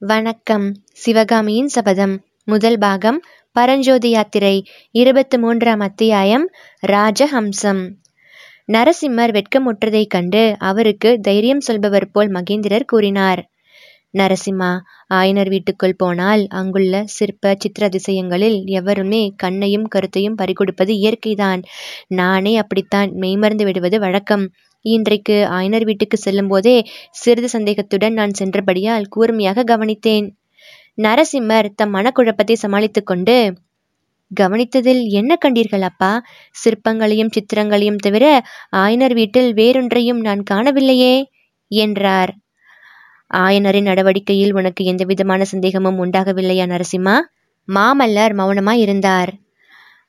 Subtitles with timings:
[0.00, 0.74] வணக்கம்.
[0.92, 2.24] சிவகாமியின் சபதம்.
[2.44, 3.20] முதல் பாகம்
[3.52, 6.50] பரஞ்சோதி யாத்திரை இருபத்து மூன்றாம் அத்தியாயம்
[6.86, 7.90] ராஜஹம்சம்.
[8.72, 13.50] நரசிம்மர் வெட்கமுற்றதைக் கண்டு அவருக்கு தைரியம் சொல்பவர் போல் மகேந்திரர் கூறினார்.
[14.14, 14.70] நரசிம்மா
[15.14, 21.60] ஆயனர் வீட்டுக்குள் போனால் அங்குள்ள சிற்ப சித்திர அதிசயங்களில் எவருமே கண்ணையும் கருத்தையும் பறிகொடுப்பது இயற்கைதான்.
[22.12, 24.44] நானே அப்படித்தான் மெய்மறந்து விடுவது வழக்கம்.
[24.84, 26.76] இன்றைக்கு ஆயனர் வீட்டுக்கு செல்லும்போதே
[27.12, 30.28] சிறிது சந்தேகத்துடன் நான் சென்றபடியால் கூர்மையாக கவனித்தேன்.
[30.98, 33.36] நரசிம்மர் தம் மனக்குழப்பத்தை சமாளித்துக் கொண்டு
[34.30, 36.10] கவனித்ததில் என்ன கண்டீர்கள் அப்பா?
[36.54, 38.24] சிற்பங்களையும் சித்திரங்களையும் தவிர
[38.76, 41.14] ஆயனர் வீட்டில் வேறொன்றையும் நான் காணவில்லையே?
[41.70, 42.32] என்றார்.
[43.34, 47.16] ஆயனரின் நடவடிக்கையில் உனக்கு எந்தவிதமான சந்தேகமும் உண்டாகவில்லையா நரசிம்மா.
[47.68, 49.32] மாமல்லர் மௌனமாய் இருந்தார்.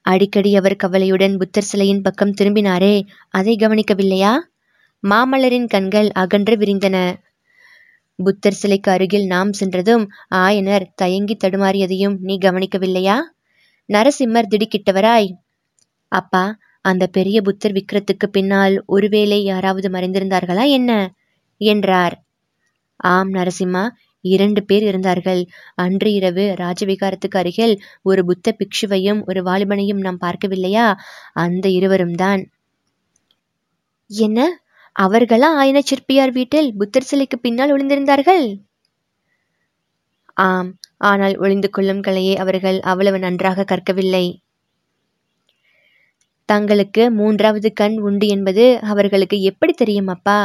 [0.00, 4.32] அடிக்கடி அவர் கவலையுடன் புத்தர் சிலையின் பக்கம் திரும்பினாரே அதை கவனிக்கவில்லையா?
[5.02, 6.96] மாமல்லரின் கண்கள் அகன்று விரிந்தன.
[8.18, 13.16] புத்தர் சிலைக்கு அருகில் நாம் சென்றதும் ஆயனர் தயங்கி தடுமாறியதையும் நீ கவனிக்கவில்லையா?
[13.88, 15.30] நரசிம்மர் திடுக்கிட்டவராய்
[16.08, 21.12] அப்பா அந்த பெரிய புத்தர் விக்கிரத்துக்கு பின்னால் ஒருவேளை யாராவது மறைந்திருந்தார்களா என்ன?
[21.60, 22.14] என்றார்.
[23.02, 23.88] ஆம் நரசிம்மா.
[24.20, 25.46] இரண்டு பேர் இருந்தார்கள்.
[25.74, 30.94] அன்று இரவு ராஜவிகாரத்துக்கு அருகில் ஒரு புத்த பிக்ஷுவையும் ஒரு வாலிபனையும் நாம் பார்க்கவில்லையா?
[31.32, 32.42] அந்த இருவரும் தான்.
[34.10, 34.40] என்ன?
[34.96, 38.44] அவர்களா ஆயன சிற்பியார் வீட்டில் புத்தர் சிலைக்கு பின்னால் ஒளிந்திருந்தார்கள்?
[40.36, 44.41] ஆம் ஆனால் ஒளிந்து கொள்ளும் கலையை அவர்கள் அவ்வளவு நன்றாக கற்கவில்லை.
[46.52, 50.38] தங்களுக்கு மூன்றாவது கண் உண்டு என்பது அவர்களுக்கு எப்படி தெரியும் அப்பா?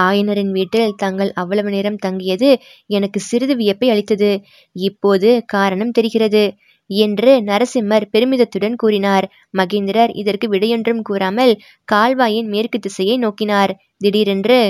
[0.00, 2.50] ஆயனரின் வீட்டில் தாங்கள் அவ்வளவு நேரம் தங்கியது
[2.90, 4.30] எனக்கு சிறிது வியப்பை அளித்தது.
[4.76, 6.44] இப்போது காரணம் தெரிகிறது
[6.90, 9.26] என்று நரசிம்மர் பெருமிதத்துடன் கூறினார்.
[9.58, 11.52] மகேந்திரர் இதற்கு விடையொன்றும் கூறாமல்
[11.88, 13.72] கால்வாயின் மேற்கு திசையை நோக்கினார்.
[13.98, 14.60] திடீரென்று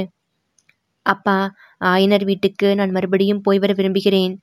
[1.07, 1.39] அப்பா
[1.85, 4.35] ஆயனர் வீட்டுக்கு நான் மறுபடியும் போய் வர விரும்புகிறேன்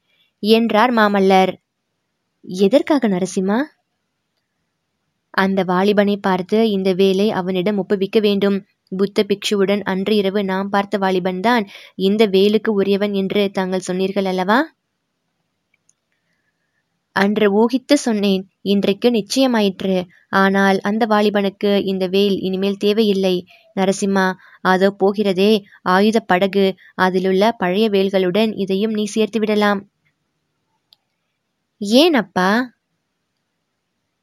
[0.44, 1.52] என்றார் மாமல்லர்.
[2.66, 3.60] எதற்காக நரசிம்மா?
[5.40, 8.58] அந்த வாலிபனை பார்த்து இந்த வேலை அவனிடம் ஒப்புவிக்க வேண்டும்.
[8.92, 11.64] புத்த பிக்ஷுவுடன் அன்று இரவு நாம் பார்த்த வாலிபன் தான்
[12.00, 14.60] இந்த வேலுக்கு உரியவன் என்று தாங்கள் சொன்னீர்கள் அல்லவா?
[17.16, 18.44] அன்று ஊகித்து சொன்னேன்.
[18.64, 19.98] இன்றைக்கு நிச்சயமாயிற்று.
[20.42, 23.36] ஆனால் அந்த வாலிபனுக்கு இந்த வேல் இனிமேல் தேவையில்லை.
[23.76, 24.26] நரசிம்மா
[24.64, 25.52] அதோ போகிறதே.
[25.88, 26.66] ஆயுத படகு.
[27.06, 29.82] அதிலுள்ள பழைய வேல்களுடன் இதையும் நீ சேர்த்து விடலாம்
[31.82, 32.50] ஏன் அப்பா?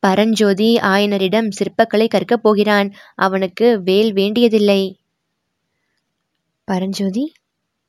[0.06, 2.93] பரஞ்சோதி ஆயனரிடம் சிற்பக்கலை கற்கப் போகிறான்.
[3.15, 4.83] அவனுக்கு வேல் வேண்டியதில்லை.
[6.65, 7.33] பரஞ்சோதி?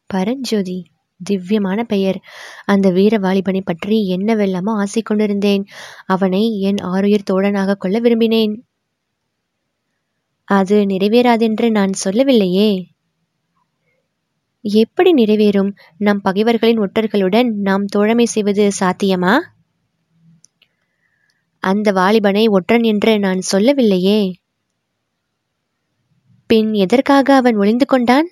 [0.05, 0.77] பரஞ்சோதி
[1.23, 2.21] திவ்யமான பெயர்.
[2.65, 5.65] அந்த வீர வாலிபனை பற்றி என்னவெல்லாமோ ஆசை கொண்டிருந்தேன்.
[6.05, 8.61] அவனை என் ஆறுயிர் தோழனாக கொள்ள விரும்பினேன்.
[10.43, 12.69] அது நிறைவேறாதென்று நான் சொல்லவில்லையே.
[14.61, 15.71] எப்படி நிறைவேறும்?
[15.97, 19.39] நம் பகைவர்களின் ஒற்றர்களுடன் நாம் தோழமை செய்வது சாத்தியமா?
[21.67, 24.19] அந்த வாலிபனை ஒற்றன் என்று நான் சொல்லவில்லையே.
[26.49, 28.27] பின் எதற்காக அவன் ஒளிந்து கொண்டான்?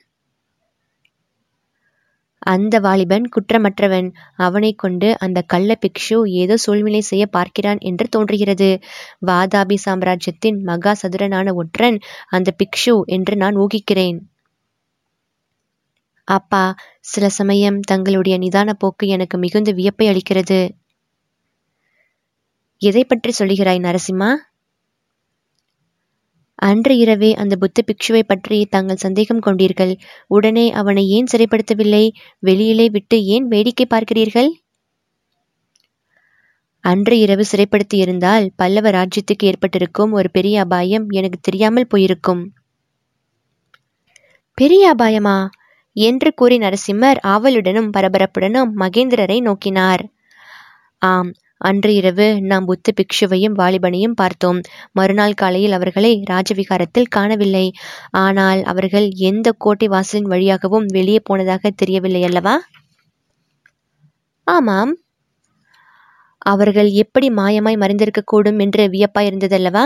[2.46, 4.07] அந்த வாலிபன் குற்றமற்றவன்.
[4.38, 8.69] அவனை கொண்டு அந்த கள்ள பிக்ஷு ஏதோ சூழ்நிலை செய்ய பார்க்கிறான் என்று தோன்றுகிறது.
[9.28, 11.97] வாதாபி சாம்ராஜ்யத்தின் மகா சதுரனான ஒற்றன்
[12.29, 14.19] அந்த பிக்ஷு என்று நான் ஊகிக்கிறேன்.
[16.28, 16.63] அப்பா
[17.06, 20.62] சில சமயம் தங்களுடைய நிதான போக்கு எனக்கு மிகுந்த வியப்பை அளிக்கிறது.
[22.81, 24.29] எதை பற்றி சொல்லுகிறாய் நரசிம்மா?
[26.59, 29.93] அன்று இரவே அந்த புத்த பிக்ஷுவை பற்றி தாங்கள் சந்தேகம் கொண்டீர்கள்.
[30.27, 32.09] உடனே அவனை ஏன் சிறைப்படுத்தவில்லை?
[32.39, 34.49] வெளியிலே விட்டு ஏன் வேடிக்கை பார்க்கிறீர்கள்?
[36.83, 42.43] அன்று இரவு சிறைப்படுத்தி இருந்தால் பல்லவ ராஜ்யத்துக்கு ஏற்பட்டிருக்கும் ஒரு பெரிய அபாயம் எனக்கு தெரியாமல் போயிருக்கும்.
[44.57, 45.37] பெரிய அபாயமா?
[45.95, 50.03] என்று கூறி நரசிம்மர் ஆவலுடனும் பரபரப்புடனும் மகேந்திரரை நோக்கினார்.
[51.01, 51.31] ஆம்
[51.61, 54.59] அன்று இரவு நாம் புத்த பிக்ஷுவையும் வாலிபனையும் பார்த்தோம்.
[54.91, 57.66] மறுநாள் காலையில் அவர்களை ராஜவிகாரத்தில் காணவில்லை.
[58.11, 62.55] ஆனால் அவர்கள் எந்த கோட்டை வாசலின் வழியாகவும் வெளியே போனதாக தெரியவில்லை அல்லவா?
[64.47, 64.93] ஆமாம்.
[66.46, 69.85] அவர்கள் எப்படி மாயமாய் மறைந்திருக்கக்கூடும் என்று வியப்பாய் இருந்ததல்லவா?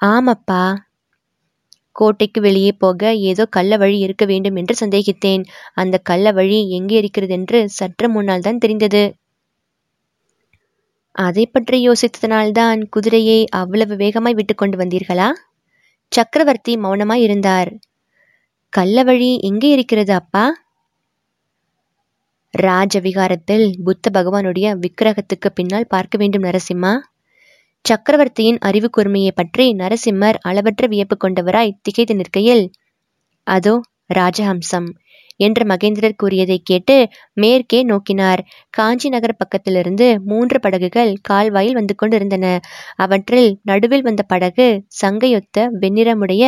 [0.00, 0.62] ஆமப்பா.
[1.92, 5.42] கோட்டைக்கு வெளியே போக ஏதோ கள்ள வழி இருக்க வேண்டும் என்று சந்தேகித்தேன்.
[5.74, 9.02] அந்த கள்ள வழி எங்கே இருக்கிறது என்று சற்று முன்னால் தான் தெரிந்தது.
[11.18, 15.28] அதை பற்றி யோசித்ததனால்தான் குதிரையை அவ்வளவு வேகமாய் விட்டு கொண்டு வந்தீர்களா?
[16.12, 17.70] சக்கரவர்த்தி மௌனமாய் இருந்தார்.
[18.72, 20.44] கள்ள வழி எங்கே இருக்கிறது அப்பா?
[22.54, 26.92] ராஜவிகாரத்தில் புத்த பகவானுடைய விக்கிரகத்துக்கு பின்னால் பார்க்க வேண்டும் நரசிம்மா.
[27.84, 32.64] சக்கரவர்த்தியின் அறிவு கூர்மையை பற்றி நரசிம்மர் அளவற்ற வியப்பு கொண்டவராய் திகைத்து நிற்கையில்
[33.46, 33.74] அதோ
[34.14, 34.88] ராஜஹம்சம்.
[35.38, 36.96] என்று மகேந்திரர் கூறியதை கேட்டு
[37.32, 38.40] மேற்கே நோக்கினார்.
[38.70, 42.46] காஞ்சி நகர் பக்கத்திலிருந்து மூன்று படகுகள் கால்வாயில் வந்து கொண்டிருந்தன.
[42.96, 44.66] அவற்றில் நடுவில் வந்த படகு
[45.00, 46.44] சங்கையொத்த வெண்ணிறமுடைய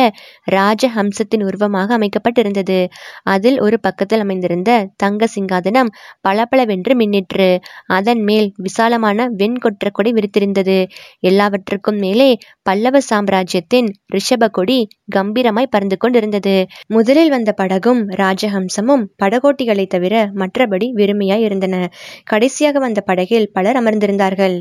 [0.51, 2.79] ராஜஹம்சத்தின் உருவமாக அமைக்கப்பட்டிருந்தது.
[3.23, 5.91] அதில் ஒரு பக்கத்தில் அமைந்திருந்த தங்க சிங்காதனம்
[6.21, 7.49] பளபளவென்று மின்னிற்று.
[7.87, 10.77] அதன் மேல் விசாலமான வெண்கொற்ற கொடி விரித்திருந்தது.
[11.19, 12.29] எல்லாவற்றுக்கும் மேலே
[12.61, 14.79] பல்லவ சாம்ராஜ்யத்தின் ரிஷப கொடி
[15.15, 16.55] கம்பீரமாய் பறந்து கொண்டிருந்தது.
[16.87, 21.75] முதலில் வந்த படகும் ராஜஹம்சம் கவசமும் படகோட்டிகளை தவிர மற்றபடி வெறுமையாய் இருந்தன.
[22.23, 24.55] கடைசியாக வந்த படகில் பலர் அமர்ந்திருந்தார்கள்.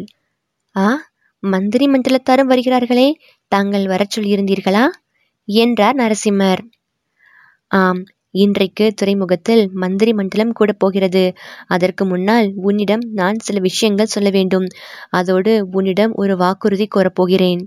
[0.77, 0.87] ஆ
[1.43, 3.07] மந்திரி மண்டலத்தாரும் வருகிறார்களே
[3.53, 4.85] தாங்கள் வர சொல்லியிருந்தீர்களா?
[5.49, 6.63] என்றார் நரசிம்மர்.
[7.71, 8.03] ஆம்
[8.35, 11.25] இன்றைக்கு துறைமுகத்தில் மந்திரி மண்டலம் கூட போகிறது.
[11.67, 14.67] அதற்கு முன்னால் உன்னிடம் நான் சில விஷயங்கள் சொல்ல வேண்டும்.
[15.11, 17.63] அதோடு உன்னிடம் ஒரு வாக்குறுதி கோரப்போகிறேன்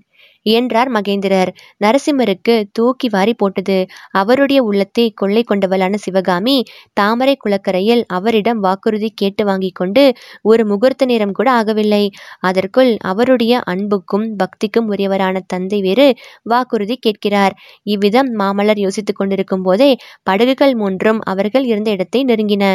[0.45, 1.51] என்றார் மகேந்திரர்.
[1.79, 3.77] நரசிம்மருக்கு தூக்கி வாரி போட்டது.
[4.11, 6.57] அவருடைய உள்ளத்தை கொள்ளை கொண்டவளான சிவகாமி
[6.93, 10.03] தாமரை குளக்கரையில் அவரிடம் வாக்குறுதி கேட்டு வாங்கி கொண்டு
[10.41, 12.03] ஒரு முகூர்த்த நேரம் கூட ஆகவில்லை.
[12.41, 16.07] அதற்குள் அவருடைய அன்புக்கும் பக்திக்கும் உரியவரான தந்தை வேறு
[16.43, 17.55] வாக்குறுதி கேட்கிறார்.
[17.85, 19.91] இவ்விதம் மாமல்லர் யோசித்துக் கொண்டிருக்கும் போதே
[20.23, 22.65] படகுகள் மூன்றும் அவர்கள் இருந்த இடத்தை நெருங்கின.